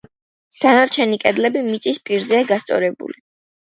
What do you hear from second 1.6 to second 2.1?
მიწის